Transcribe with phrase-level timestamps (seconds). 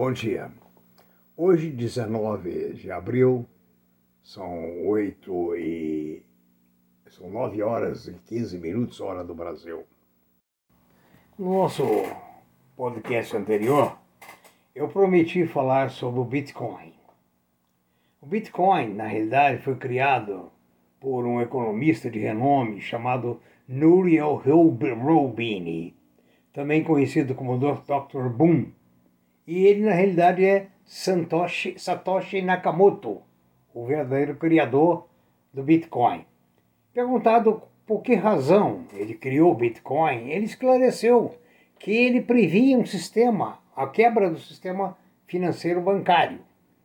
[0.00, 0.50] bom dia.
[1.36, 3.44] Hoje, 19 de abril,
[4.22, 6.22] são 8 e.
[7.10, 9.84] são 9 horas e 15 minutos, hora do Brasil.
[11.38, 11.84] No nosso
[12.74, 13.94] podcast anterior,
[14.74, 16.94] eu prometi falar sobre o Bitcoin.
[18.22, 20.50] O Bitcoin, na realidade, foi criado
[20.98, 25.94] por um economista de renome chamado Nouriel Roubini,
[26.54, 28.30] também conhecido como Dr.
[28.30, 28.79] Boom.
[29.46, 33.22] E ele, na realidade, é Satoshi, Satoshi Nakamoto,
[33.74, 35.06] o verdadeiro criador
[35.52, 36.24] do Bitcoin.
[36.92, 41.34] Perguntado por que razão ele criou o Bitcoin, ele esclareceu
[41.78, 46.40] que ele previa um sistema, a quebra do sistema financeiro bancário.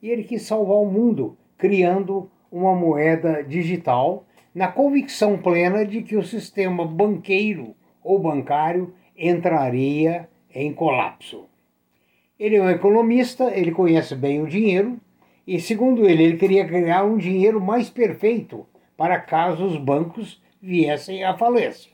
[0.00, 4.24] E ele quis salvar o mundo criando uma moeda digital
[4.54, 11.46] na convicção plena de que o sistema banqueiro ou bancário entraria em colapso.
[12.38, 14.98] Ele é um economista, ele conhece bem o dinheiro
[15.46, 21.24] e, segundo ele, ele queria criar um dinheiro mais perfeito para caso os bancos viessem
[21.24, 21.92] à falência.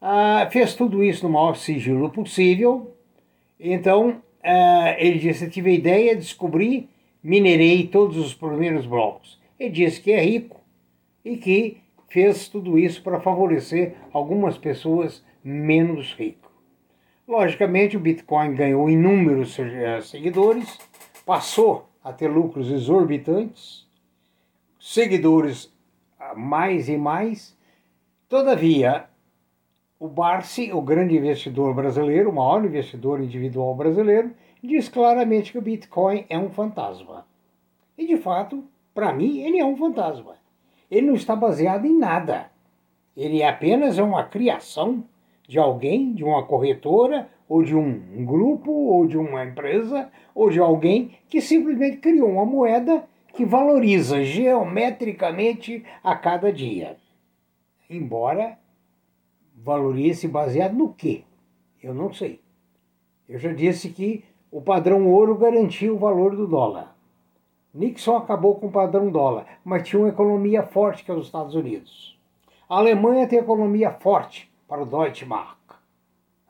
[0.00, 2.94] Ah, fez tudo isso no maior sigilo possível.
[3.58, 6.88] Então, ah, ele disse: tive a ideia, descobri,
[7.22, 9.40] minerei todos os primeiros blocos.
[9.58, 10.60] Ele disse que é rico
[11.24, 11.78] e que
[12.08, 16.45] fez tudo isso para favorecer algumas pessoas menos ricas.
[17.26, 20.78] Logicamente, o Bitcoin ganhou inúmeros eh, seguidores,
[21.24, 23.84] passou a ter lucros exorbitantes,
[24.78, 25.72] seguidores
[26.36, 27.56] mais e mais.
[28.28, 29.06] Todavia,
[29.98, 34.32] o Barsi, o grande investidor brasileiro, o maior investidor individual brasileiro,
[34.62, 37.26] diz claramente que o Bitcoin é um fantasma.
[37.96, 40.36] E de fato, para mim, ele é um fantasma.
[40.90, 42.50] Ele não está baseado em nada.
[43.16, 45.04] Ele é apenas uma criação
[45.48, 50.58] de alguém, de uma corretora, ou de um grupo, ou de uma empresa, ou de
[50.58, 56.96] alguém que simplesmente criou uma moeda que valoriza geometricamente a cada dia.
[57.88, 58.58] Embora
[59.54, 61.22] valorize baseado no quê?
[61.82, 62.40] Eu não sei.
[63.28, 66.96] Eu já disse que o padrão ouro garantia o valor do dólar.
[67.74, 71.54] Nixon acabou com o padrão dólar, mas tinha uma economia forte que é os Estados
[71.54, 72.18] Unidos.
[72.68, 75.58] A Alemanha tem economia forte, para o Deutsche Mark.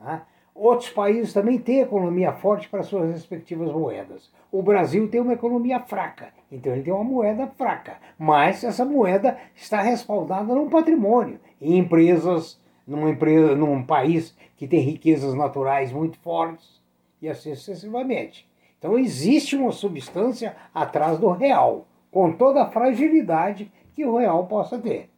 [0.00, 0.22] Né?
[0.54, 4.32] Outros países também têm economia forte para suas respectivas moedas.
[4.50, 7.98] O Brasil tem uma economia fraca, então ele tem uma moeda fraca.
[8.18, 14.80] Mas essa moeda está respaldada num patrimônio, em empresas, numa empresa, num país que tem
[14.80, 16.80] riquezas naturais muito fortes,
[17.20, 18.48] e assim sucessivamente.
[18.78, 24.78] Então existe uma substância atrás do real, com toda a fragilidade que o real possa
[24.78, 25.10] ter.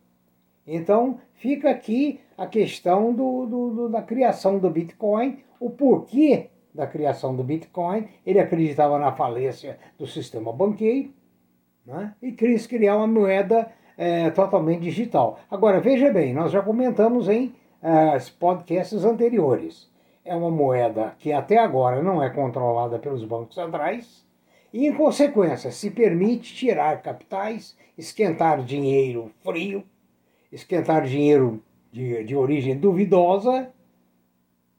[0.68, 6.86] Então fica aqui a questão do, do, do, da criação do Bitcoin, o porquê da
[6.86, 8.06] criação do Bitcoin.
[8.24, 11.10] Ele acreditava na falência do sistema banqueiro
[11.86, 12.14] né?
[12.22, 15.40] e quis criar uma moeda é, totalmente digital.
[15.50, 19.90] Agora, veja bem, nós já comentamos em é, podcasts anteriores.
[20.22, 24.22] É uma moeda que até agora não é controlada pelos bancos centrais
[24.72, 29.82] e, em consequência, se permite tirar capitais, esquentar dinheiro frio,
[30.50, 33.70] esquentar dinheiro de, de origem duvidosa,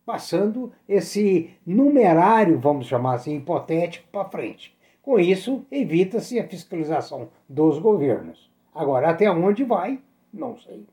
[0.05, 4.75] passando esse numerário, vamos chamar assim, hipotético para frente.
[5.01, 8.49] Com isso, evita-se a fiscalização dos governos.
[8.73, 9.99] Agora, até onde vai,
[10.33, 10.85] não sei.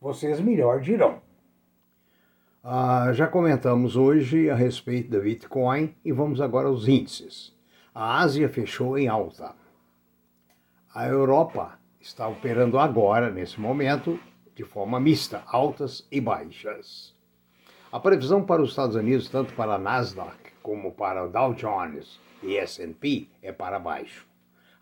[0.00, 1.22] Vocês melhor dirão.
[2.62, 7.54] Ah, já comentamos hoje a respeito da Bitcoin e vamos agora aos índices.
[7.94, 9.54] A Ásia fechou em alta.
[10.94, 14.20] A Europa está operando agora, nesse momento,
[14.54, 17.14] de forma mista, altas e baixas.
[17.90, 22.20] A previsão para os Estados Unidos, tanto para a Nasdaq como para o Dow Jones
[22.42, 24.26] e S&P, é para baixo.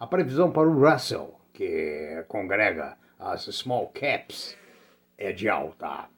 [0.00, 4.58] A previsão para o Russell, que congrega as small caps,
[5.16, 6.08] é de alta.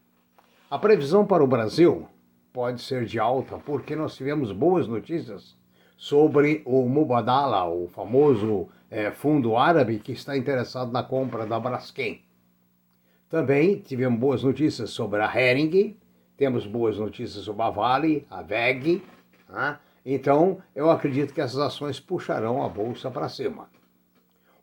[0.71, 2.09] A previsão para o Brasil
[2.51, 5.55] pode ser de alta porque nós tivemos boas notícias
[5.97, 12.23] sobre o Mubadala, o famoso é, fundo árabe que está interessado na compra da Braskem.
[13.29, 15.97] Também tivemos boas notícias sobre a Hering,
[16.37, 19.03] temos boas notícias sobre a Vale, a VEG.
[19.49, 19.79] Né?
[20.05, 23.69] Então, eu acredito que essas ações puxarão a bolsa para cima.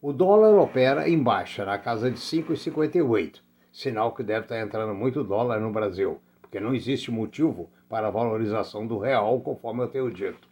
[0.01, 3.41] O dólar opera em baixa, na casa de 5,58,
[3.71, 8.11] sinal que deve estar entrando muito dólar no Brasil, porque não existe motivo para a
[8.11, 10.50] valorização do real, conforme eu tenho dito.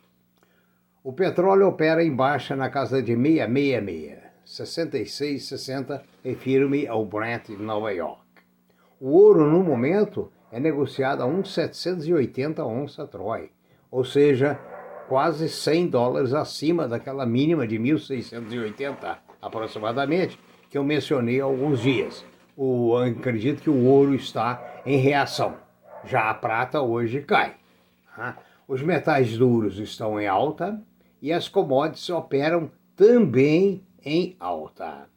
[1.02, 4.20] O petróleo opera em baixa na casa de 666.
[4.46, 8.22] 66,60 refiro-me ao Brent de Nova York.
[9.00, 13.52] O ouro, no momento, é negociado a 1,780 onça Troy,
[13.90, 14.60] ou seja,
[15.08, 20.38] quase 100 dólares acima daquela mínima de 1.680 aproximadamente,
[20.70, 22.26] que eu mencionei há alguns dias.
[22.58, 25.56] O, acredito que o ouro está em reação.
[26.04, 27.56] Já a prata hoje cai.
[28.16, 28.38] Tá?
[28.68, 30.82] Os metais duros estão em alta
[31.22, 35.10] e as commodities operam também em alta.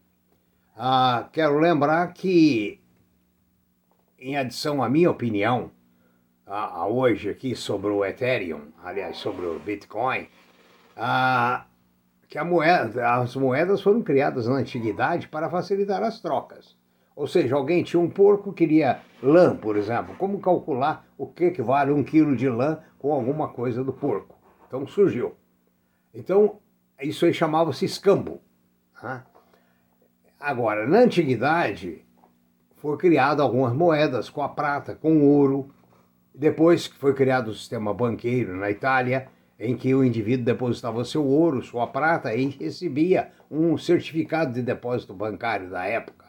[0.77, 2.81] Ah, quero lembrar que,
[4.19, 5.71] em adição à minha opinião,
[6.47, 10.29] a, a hoje aqui sobre o Ethereum, aliás, sobre o Bitcoin,
[10.97, 11.67] ah,
[12.29, 16.77] que a moeda, as moedas foram criadas na antiguidade para facilitar as trocas.
[17.15, 20.15] Ou seja, alguém tinha um porco, queria lã, por exemplo.
[20.17, 24.39] Como calcular o que, que vale um quilo de lã com alguma coisa do porco?
[24.67, 25.35] Então surgiu.
[26.15, 26.59] Então,
[27.01, 28.41] isso aí chamava-se escambo.
[29.03, 29.23] Né?
[30.39, 32.05] Agora, na antiguidade,
[32.77, 35.73] foi criado algumas moedas com a prata, com ouro.
[36.35, 39.29] Depois que foi criado o sistema banqueiro na Itália,
[39.59, 45.15] em que o indivíduo depositava seu ouro, sua prata e recebia um certificado de depósito
[45.15, 46.27] bancário da época,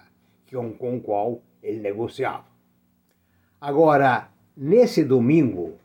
[0.77, 2.45] com o qual ele negociava.
[3.59, 5.79] Agora, nesse domingo,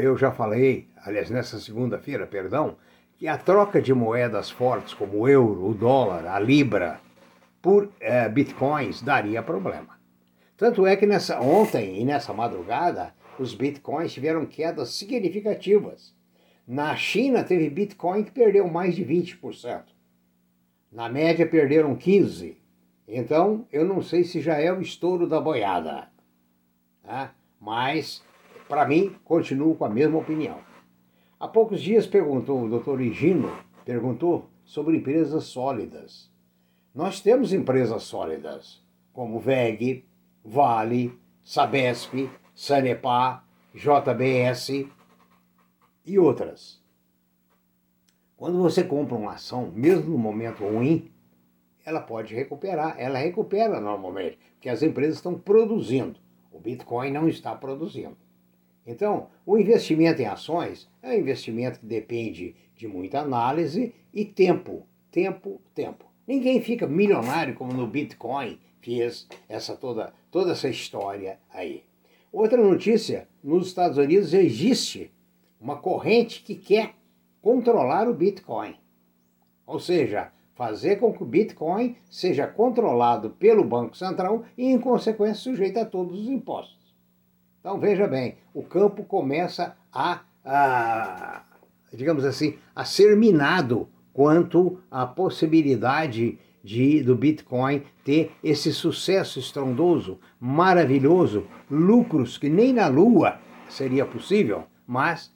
[0.00, 2.76] eu já falei, aliás, nessa segunda-feira, perdão,
[3.18, 7.00] que a troca de moedas fortes como o euro, o dólar, a libra,
[7.60, 9.98] por eh, bitcoins daria problema.
[10.56, 16.14] Tanto é que nessa, ontem e nessa madrugada, os bitcoins tiveram quedas significativas.
[16.66, 19.84] Na China, teve bitcoin que perdeu mais de 20%.
[20.92, 22.56] Na média, perderam 15%.
[23.08, 26.08] Então, eu não sei se já é o estouro da boiada.
[27.02, 27.34] Tá?
[27.60, 28.22] Mas,
[28.70, 30.60] para mim, continuo com a mesma opinião.
[31.40, 33.52] Há poucos dias perguntou o doutor Higino,
[33.84, 36.30] perguntou sobre empresas sólidas.
[36.94, 38.80] Nós temos empresas sólidas,
[39.12, 40.04] como VEG,
[40.44, 43.44] Vale, Sabesp, Sanepar,
[43.74, 44.86] JBS
[46.06, 46.80] e outras.
[48.36, 51.10] Quando você compra uma ação, mesmo no momento ruim,
[51.84, 52.94] ela pode recuperar.
[53.00, 56.20] Ela recupera normalmente, porque as empresas estão produzindo.
[56.52, 58.29] O Bitcoin não está produzindo.
[58.86, 64.86] Então, o investimento em ações é um investimento que depende de muita análise e tempo.
[65.10, 66.04] Tempo, tempo.
[66.26, 71.84] Ninguém fica milionário como no Bitcoin fez essa toda, toda essa história aí.
[72.32, 75.10] Outra notícia, nos Estados Unidos existe
[75.60, 76.94] uma corrente que quer
[77.42, 78.76] controlar o Bitcoin.
[79.66, 85.42] Ou seja, fazer com que o Bitcoin seja controlado pelo Banco Central e, em consequência,
[85.42, 86.79] sujeito a todos os impostos.
[87.60, 91.42] Então veja bem, o campo começa a, a
[91.92, 100.18] digamos assim, a ser minado quanto à possibilidade de, do Bitcoin ter esse sucesso estrondoso,
[100.38, 105.32] maravilhoso, lucros que nem na Lua seria possível, mas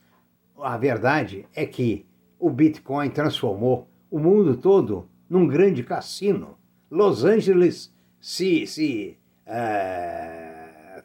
[0.58, 2.06] a verdade é que
[2.38, 6.56] o Bitcoin transformou o mundo todo num grande cassino.
[6.90, 10.53] Los Angeles se, se uh,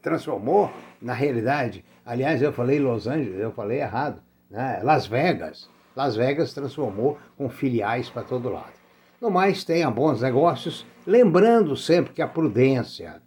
[0.01, 4.81] transformou na realidade, aliás, eu falei Los Angeles, eu falei errado, né?
[4.83, 5.69] Las Vegas.
[5.95, 8.79] Las Vegas transformou com filiais para todo lado.
[9.19, 13.21] No mais, tenha bons negócios, lembrando sempre que a prudência,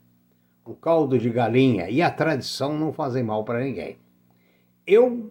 [0.64, 3.98] o caldo de galinha e a tradição não fazem mal para ninguém.
[4.86, 5.30] Eu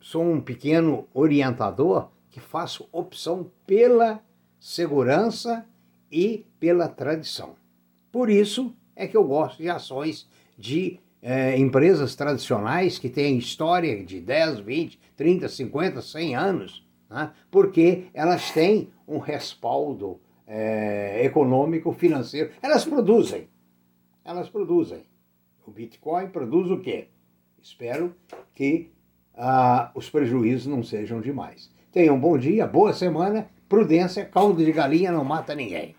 [0.00, 4.20] sou um pequeno orientador que faço opção pela
[4.58, 5.64] segurança
[6.10, 7.54] e pela tradição.
[8.10, 10.28] Por isso é que eu gosto de ações
[10.62, 17.32] de é, empresas tradicionais que têm história de 10, 20, 30, 50, 100 anos, né?
[17.50, 22.50] porque elas têm um respaldo é, econômico, financeiro.
[22.62, 23.48] Elas produzem.
[24.24, 25.02] Elas produzem.
[25.66, 27.08] O Bitcoin produz o quê?
[27.60, 28.14] Espero
[28.54, 28.92] que
[29.34, 31.72] ah, os prejuízos não sejam demais.
[31.90, 33.48] Tenham um bom dia, boa semana.
[33.68, 35.96] Prudência, caldo de galinha não mata ninguém.